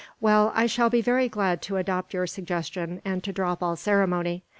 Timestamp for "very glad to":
1.03-1.77